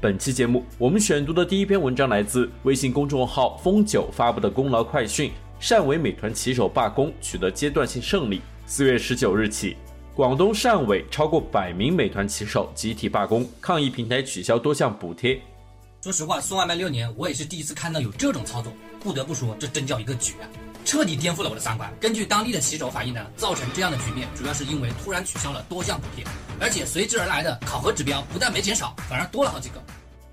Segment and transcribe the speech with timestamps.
[0.00, 8.40] 本期节目，我们选读的第一篇文章来自微信公众号“疯九”发布的功劳快讯：汕尾美团骑手罢工取得阶段性胜利。
[8.64, 9.76] 四月十九日起，
[10.14, 15.40] 广东汕尾超过百名美团骑手集体罢工，抗议平台取消多项补贴。
[16.00, 18.72] 说实话，送外卖六年，我也是第一次看到有这种操作。
[19.00, 20.34] 不得不说，这真叫一个绝！
[20.88, 21.92] 彻底颠覆了我的三观。
[22.00, 26.24] 根据当地的骑手反映呢，造成这样的局面，主要是因为突然取消了多项补贴，
[26.58, 29.74] 而且随之而来的考核指标不但没减少，反而多了好几个。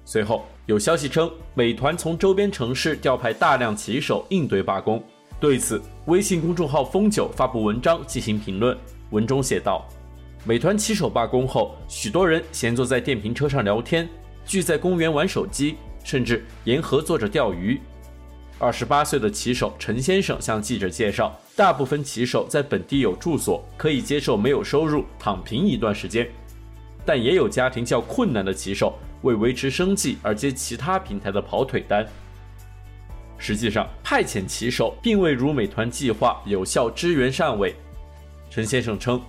[0.05, 5.03] 随后有消息称，美团从周边城市调派大量骑手应对罢工。
[5.42, 8.78] 对此，微信公众号“风九”发布文章进行评论，
[9.09, 9.86] 文中写道
[10.48, 14.08] ：“美团骑手罢工后，许多人闲坐在电瓶车上聊天，
[14.45, 17.78] 聚在公园玩手机，甚至沿河坐着钓鱼。”
[18.58, 26.25] 二十八岁的骑手陈先生向记者介绍，大部分骑手在本地有住所，可以接受没有收入躺平一段时间，
[27.06, 32.08] 但也有家庭较困难的骑手为维持生计而接其他平台的跑腿单。
[33.38, 37.76] 实际上，派遣骑手并未如美团计划有效支援汕尾。
[38.50, 39.22] 陈先生称，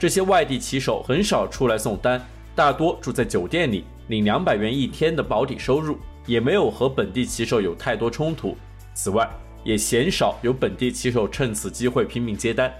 [0.00, 2.20] 这些外地骑手很少出来送单，
[2.56, 5.96] 大多住在酒店里，领两百元一天的保底收入。
[6.26, 8.56] 也没有和本地骑手有太多冲突。
[8.94, 9.28] 此外，
[9.64, 12.72] 也鲜少有本地骑手趁此机会拼命接单。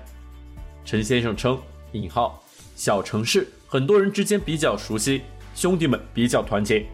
[0.84, 1.61] 陈先生称
[1.93, 2.43] ：“引号
[2.77, 5.23] 小城市很多人之间比较熟悉，
[5.55, 6.87] 兄弟们比较团结。”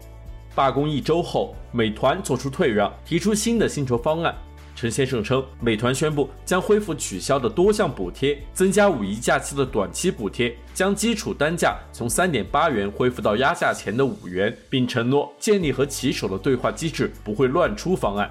[0.55, 4.35] 罢工一周后，美团做出退让，提出新的薪酬方案。
[4.75, 18.29] 陈先生称，美团宣布将恢复取消的多项补贴，增加五一假期的短期补贴，将基础单价从三点八元恢复到压价前的五元，并承诺建立和骑手的对话机制，不会乱出方案。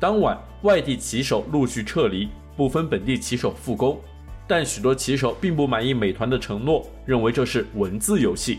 [0.00, 3.98] 当晚，外地骑手陆续撤离，部分本地骑手复工，
[4.46, 8.58] 但许多骑手并不满意美团的承诺，认为这是文字游戏，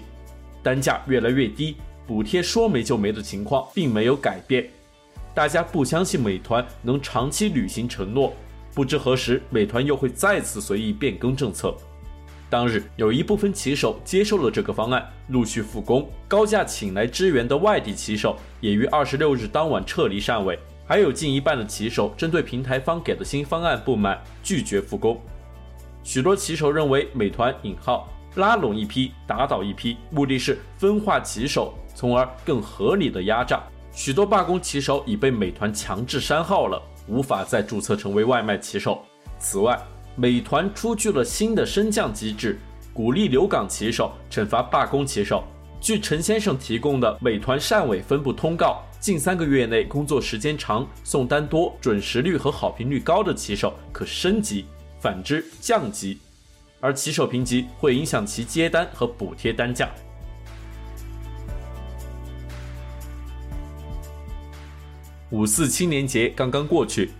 [0.63, 1.75] 单价越来越低，
[2.07, 4.67] 补贴说没就没的情况并没有改变。
[5.33, 8.33] 大家不相信美团能长期履行承诺，
[8.73, 11.75] 不知何时美团又会再次随意变更政策。
[12.49, 16.09] 当日有一部分骑手接受了这个方案，陆续复工。
[16.27, 20.57] 高价请来支援的外地骑手也于二十六日当晚撤离汕尾，
[20.87, 25.19] 还有近一半的骑手针对平台方给的新方案不满，拒绝复工。
[26.03, 33.63] 许多骑手认为美团引号拉拢一批打倒一批，目的是分化骑手，从而更合理的压榨。
[33.91, 39.01] 许多罢工骑手已被美团强制删号了，无法再注册成为外卖骑手。
[39.39, 39.79] 此外，
[40.15, 42.59] 美团出具了新的升降机制，
[42.93, 45.43] 鼓励留岗骑手，惩罚罢工骑手。
[45.81, 54.65] 据陈先生提供的美团汕尾分部通告，近三个月内工作时间长、送单多、准时率和好评率高的骑手可升级，
[54.99, 56.17] 反之降级。
[56.79, 59.89] 而骑手评级会影响其接单和补贴单价。
[65.31, 67.11] 五四青年节刚刚过去，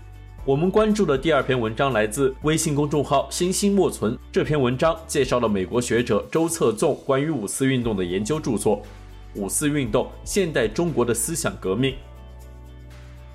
[0.45, 4.16] 我们关注的第二篇文章来自微信公众号“星星莫存”。
[4.31, 8.78] 这篇文章介绍了美国学者周策纵关于五四运动的研究著作
[9.41, 11.94] 《五四运动：现代中国的思想革命》。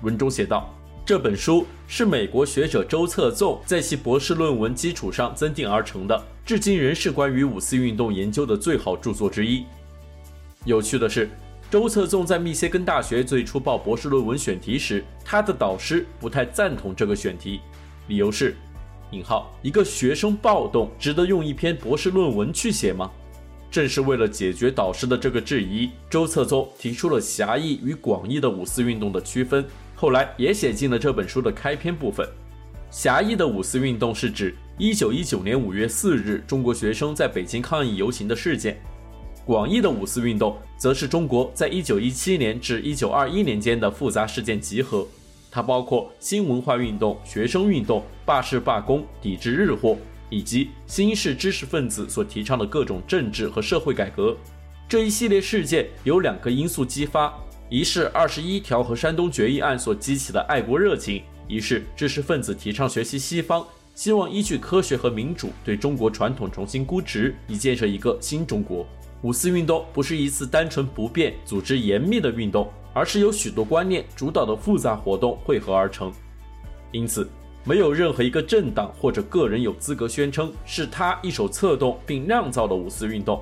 [0.03, 0.73] 文中写道，
[1.05, 9.65] 这本书是美国学者周策纵在其博士论文基础上增订而成的，至今仍是关于五四运动研究的最好著作之一。
[10.63, 11.29] 有趣的是，
[11.71, 17.61] 周策纵在密歇根大学最初报博士论文选题时，他的导师不太赞同这个选题，
[18.09, 18.57] 理由是
[19.11, 23.09] ：“引号一个学生暴动值得用一篇博士论文去写吗？”
[23.71, 29.65] 正是为了解决导师的这个质疑，周策纵提出了狭义与广义的五四运动的区分，
[29.95, 32.27] 后来也写进了这本书的开篇部分。
[32.89, 38.77] 狭义的五四运动是指一九一九年五月四日中国学生在北京抗议游行的事件。
[39.51, 45.05] 广义的五四运动，则是中国在一九一七年至一九二一年间的复杂事件集合，
[45.51, 49.97] 它包括新文化运动、学生运动、罢市罢工、抵制日货，
[50.29, 54.33] 以及新式知识分子所提倡的各种政治和社会改革。
[54.87, 57.37] 这一系列事件由两个因素激发：
[57.67, 68.87] 一是二十一条和山东决议案所激起的爱国热情；一是知识分子提倡学习西方，希望依据科学和民主对中国传统重新估值，以建设一个新中国。
[69.23, 76.11] 五四运动不是一次单纯不变、组织严密的运动，而是由许多观念主导的复杂活动汇合而成。
[76.91, 77.29] 因此，
[77.63, 83.39] 没有任何一个政党或者个人有资格宣称是他一手策动并酿造的五四运动。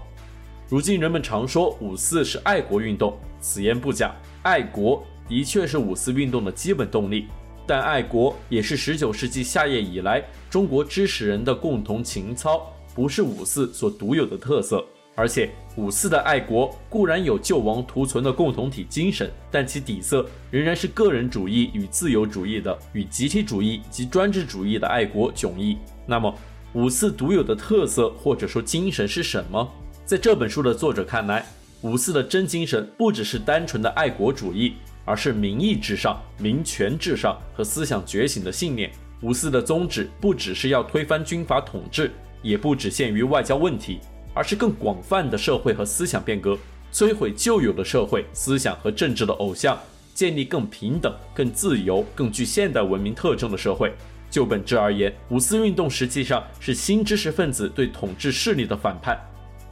[0.68, 7.28] 如今人们常说五四是爱国运动，此言不假，爱国的确是五四运动的基本动力。
[7.66, 14.84] 但爱国也是十九世纪下叶以来中国知识人的共同情操，不是五四所独有的特色。
[15.20, 25.78] 而且五四的爱国固然有救亡图存的共同体精神，但其底色仍然是个人主义与自由主义的与集体主义及专制主义的爱国迥异。
[26.06, 26.34] 那么，
[26.72, 29.70] 五四独有的特色或者说精神是什么？
[30.06, 31.46] 在这本书的作者看来，
[31.82, 34.76] 五四的真精神不只是单纯的爱国主义。
[35.06, 38.92] 而是民意至上、民权至上和思想觉醒的信念。
[39.24, 42.12] 五四的宗旨不只是要推翻军阀统治，
[42.44, 44.00] 也不只限于外交问题，
[44.34, 46.58] 而是更广泛的社会和思想变革，
[46.94, 49.78] 摧毁旧有的社会思想和政治的偶像，
[50.14, 53.94] 建立更平等、更自由、更具现代文明特征的社会。
[54.30, 59.20] 就本质而言，五四运动实际上是新知识分子对统治势力的反叛。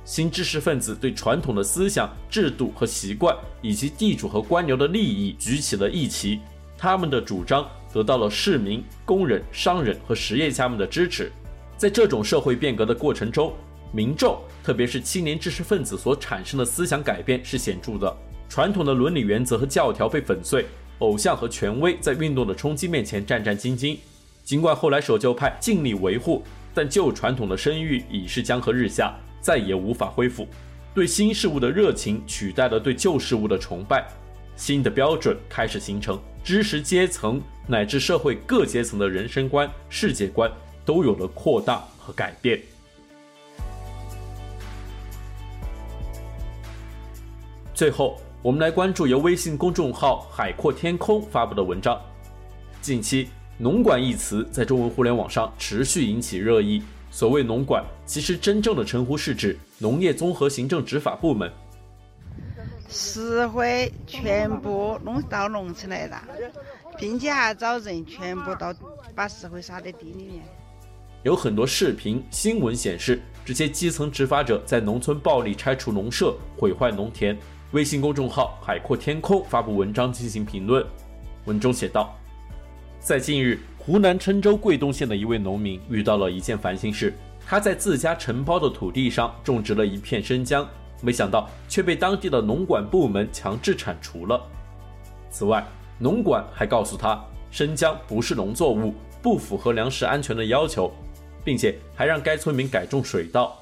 [0.04, 6.40] 新知识分子对传统的思想、制度和习惯，以及地主和官僚的利益举起了义旗，
[6.78, 11.32] 他们的主张得到了市民、工人、商人和实业家们的支持。
[11.78, 13.54] 在这种社会变革的过程中，
[13.98, 18.16] 民众，特别是青年知识分子所产生的思想改变是显著的。
[18.48, 20.68] 传统的伦理原则和教条被粉碎，
[21.00, 23.98] 偶像和权威在运动的冲击面前战战兢兢。
[24.44, 26.44] 尽管后来守旧派尽力维护，
[26.76, 29.16] 但旧传统的声誉已是江河日下。
[29.42, 30.48] 再也无法恢复，
[30.94, 34.06] 对新事物的热情取代了对旧事物的崇拜，
[34.56, 40.52] 新的标准开始形成，知识阶层乃至社会各阶层的人生观、世界观
[40.86, 42.62] 都有了扩大和改变。
[47.78, 51.96] 最后，我们来关注由微信公众号“海阔天空”发布的文章。
[52.82, 56.82] 近期，“农管”一词在中文互联网上持续引起热议。
[57.12, 61.54] 所谓农管，其实真正的称呼是指农业综合行政执法部门。
[62.90, 66.20] 石灰全部弄到农村来了，
[66.98, 68.74] 并且还找人全部到
[69.14, 70.44] 把石灰撒在地里面。
[71.22, 77.38] 有很多视频、新闻显示，这些基层执法者在农村暴力拆除农舍、毁坏农田。
[77.72, 80.86] 微信公众号“海阔天空”发布文章进行评论，
[81.44, 82.16] 文中写道：
[83.00, 83.60] 在近日。
[83.78, 87.14] 湖南郴州桂东县的一位农民遇到了一件烦心事，
[87.46, 90.68] 他在自家承包的土地上种植了一片生姜，
[91.02, 94.42] 没想到却被当地的农管部门强制铲除了。
[95.30, 95.66] 此外，
[95.98, 97.18] 农管还告诉他，
[97.50, 100.92] 生姜不是农作物，不符合粮食安全的要求，
[101.46, 103.58] 并且还让该村民改种水稻。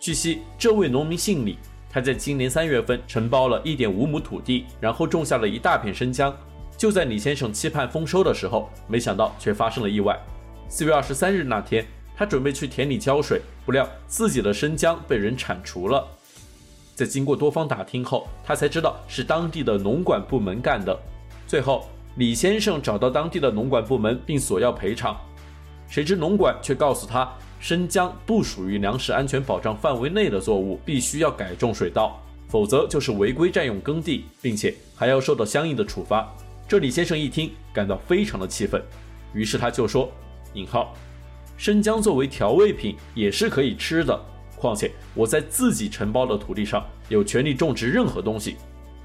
[0.00, 1.58] 据悉，这位农民姓李，
[1.92, 6.34] 他在今年三月份承包了一点五亩土地，然后种下了一大片生姜。
[6.78, 10.18] 就在李先生期盼丰收的时候，没想到却发生了意外。
[10.68, 11.86] 四月二十三日那天，
[12.16, 16.04] 他准备去田里浇水，不料自己的生姜被人铲除了。
[16.94, 20.98] 在经过多方打听后，他才知道是当地的农管部门干的。
[21.46, 21.86] 最后，
[22.16, 25.14] 李先生找到当地的农管部门，并索要赔偿。
[25.88, 27.30] 谁知农管却告诉他，
[27.62, 36.28] 生姜不属于粮食安全保障范围内的作物，必须要改种水稻，否则就是违规占用耕地，并且还要受到相应的处罚。
[36.66, 38.82] 这李先生一听，感到非常的气愤，
[39.32, 40.10] 于是他就说
[40.54, 40.92] ：“引号，
[41.56, 44.20] 生姜作为调味品也是可以吃的。
[44.56, 48.56] 况且我在自己承包的土地上有权利种植任何东西。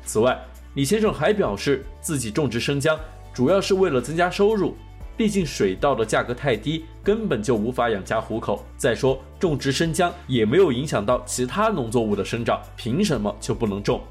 [0.03, 0.35] 此外，
[0.73, 2.99] 李先生还表示自己种植生姜
[3.35, 4.75] 主要是为了增加收入，
[5.17, 8.63] 毕竟水稻的价格太低，根本就无法养家糊口。
[8.77, 14.01] 再说种植生姜也没有影响到其他农作物的生长，凭什么就不能种？”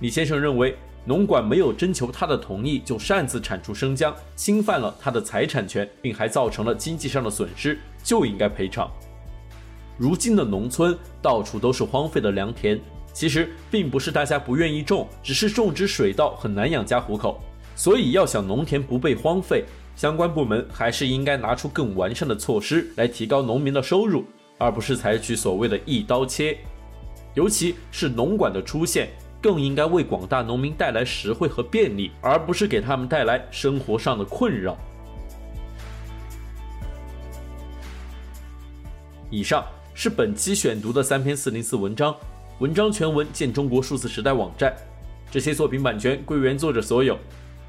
[0.00, 0.76] 李先生认为。
[1.06, 8.88] 农管没有征求他的同意就擅自铲除生姜，侵犯了他的财产权，并还造成了经济上的损失，就应该赔偿。
[9.96, 12.78] 如今的农村到处都是荒废的良田，
[13.14, 17.42] 其实并不是大家不愿意种，只是种植水稻很难养家糊口。
[17.80, 19.64] 所以要想农田不被荒废，
[19.96, 24.22] 相关部门还是应该拿出更完善的措施来提高农民的收入，
[24.58, 26.58] 而不是采取所谓的一刀切。
[27.32, 29.08] 尤其是农管的出现。
[29.40, 34.76] 更应该为广大农民带来实惠和便利，而不是给他们带来生活上的困扰。
[39.30, 42.14] 以上是本期选读的三篇四零四文章，
[42.58, 44.76] 文章全文见中国数字时代网站。
[45.30, 47.18] 这些作品版权归原作者所有，